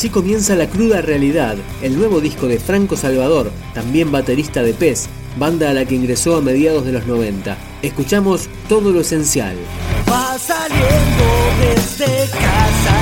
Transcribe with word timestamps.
Así 0.00 0.08
comienza 0.08 0.56
La 0.56 0.66
Cruda 0.66 1.02
Realidad, 1.02 1.56
el 1.82 1.98
nuevo 1.98 2.22
disco 2.22 2.46
de 2.46 2.58
Franco 2.58 2.96
Salvador, 2.96 3.52
también 3.74 4.10
baterista 4.10 4.62
de 4.62 4.72
Pez, 4.72 5.10
banda 5.38 5.68
a 5.68 5.74
la 5.74 5.84
que 5.84 5.94
ingresó 5.94 6.36
a 6.36 6.40
mediados 6.40 6.86
de 6.86 6.92
los 6.92 7.04
90. 7.04 7.54
Escuchamos 7.82 8.48
todo 8.66 8.92
lo 8.92 9.02
esencial. 9.02 9.58
Va 10.10 10.38
saliendo 10.38 11.26
desde 11.60 12.30
casa 12.30 12.99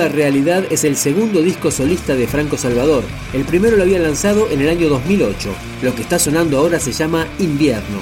Cruda 0.00 0.14
Realidad 0.14 0.64
es 0.70 0.84
el 0.84 0.96
segundo 0.96 1.42
disco 1.42 1.70
solista 1.70 2.14
de 2.14 2.26
Franco 2.26 2.56
Salvador. 2.56 3.04
El 3.34 3.44
primero 3.44 3.76
lo 3.76 3.82
había 3.82 3.98
lanzado 3.98 4.48
en 4.50 4.62
el 4.62 4.70
año 4.70 4.88
2008. 4.88 5.50
Lo 5.82 5.94
que 5.94 6.00
está 6.00 6.18
sonando 6.18 6.56
ahora 6.56 6.80
se 6.80 6.92
llama 6.92 7.26
Invierno. 7.38 7.98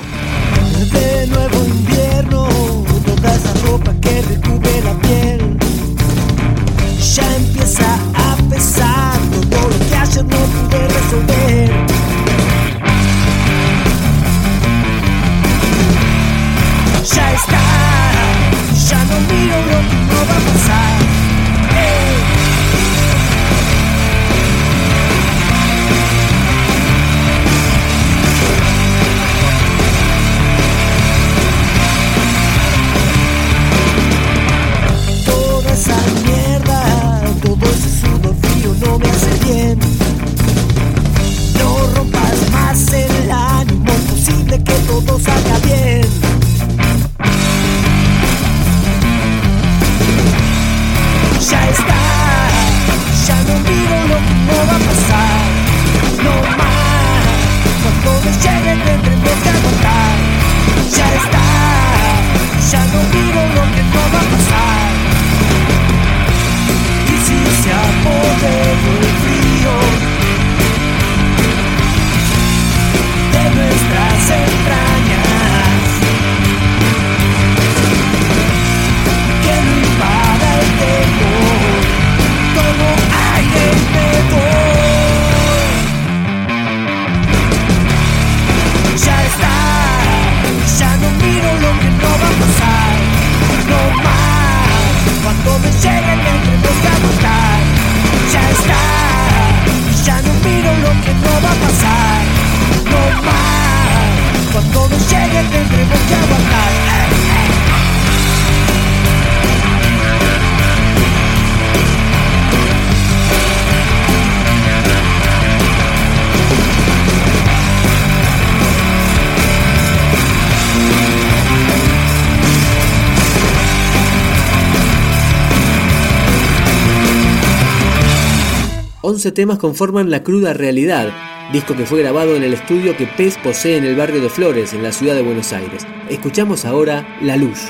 11 129.01 129.31
temas 129.31 129.59
conforman 129.59 130.11
La 130.11 130.25
cruda 130.25 130.55
realidad, 130.55 131.13
disco 131.53 131.77
que 131.77 131.87
fue 131.87 132.01
grabado 132.03 132.35
en 132.35 132.43
el 132.43 132.53
estudio 132.53 132.97
que 132.97 133.07
Pez 133.07 133.39
posee 133.39 133.77
en 133.77 133.85
el 133.85 133.95
barrio 133.95 134.21
de 134.21 134.29
Flores, 134.29 134.73
en 134.73 134.83
la 134.83 134.91
ciudad 134.91 135.15
de 135.15 135.23
Buenos 135.23 135.53
Aires. 135.53 135.87
Escuchamos 136.09 136.65
ahora 136.65 137.07
La 137.23 137.37
Luz. 137.37 137.61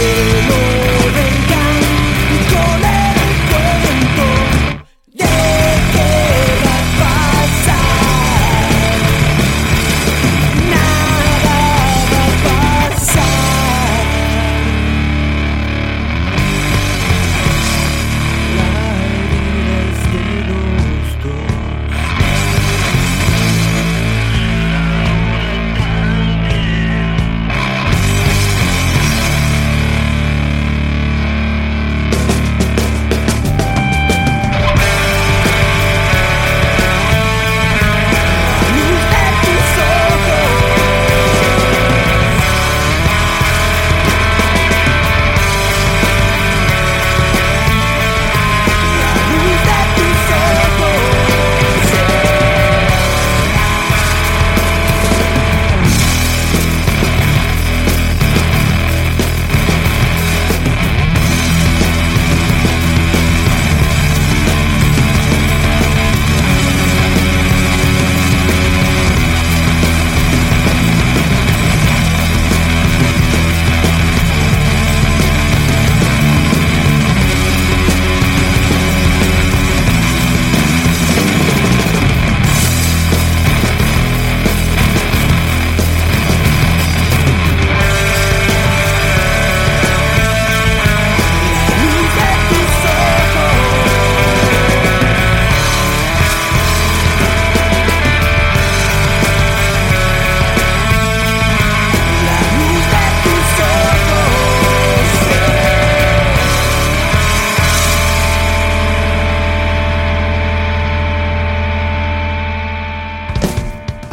you 0.00 0.29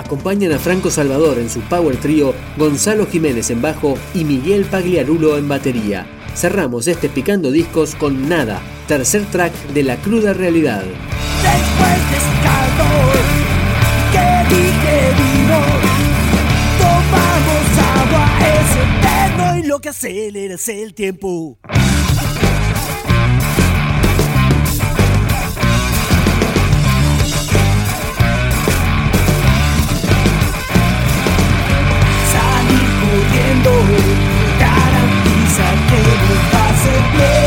acompañan 0.08 0.54
a 0.54 0.60
Franco 0.60 0.90
Salvador 0.90 1.38
en 1.38 1.50
su 1.50 1.60
power 1.62 1.98
trío, 1.98 2.34
Gonzalo 2.56 3.06
Jiménez 3.08 3.50
en 3.50 3.62
bajo 3.62 3.98
y 4.14 4.24
Miguel 4.24 4.64
Pagliarulo 4.64 5.38
en 5.38 5.50
batería. 5.50 6.08
Cerramos 6.34 6.88
este 6.88 7.10
Picando 7.10 7.52
Discos 7.52 7.94
con 7.94 8.30
Nada, 8.30 8.62
tercer 8.88 9.26
track 9.26 9.52
de 9.74 9.84
La 9.84 9.98
Cruda 9.98 10.32
Realidad. 10.32 10.84
Después 11.44 12.00
de 12.12 12.20
calor 12.42 13.18
que 14.14 14.56
dije 14.56 15.12
vino, 15.18 15.60
tomamos 16.80 17.66
agua, 18.00 18.26
es 18.48 18.72
eterno 18.88 19.58
y 19.58 19.68
lo 19.68 19.80
que 19.80 19.90
acelera 19.90 20.56
es 20.56 20.70
el 20.70 20.94
tiempo. 20.94 21.58
Garantiza 34.60 35.66
que 35.90 36.00
nos 36.28 36.44
pase 36.52 36.94
bien. 37.14 37.47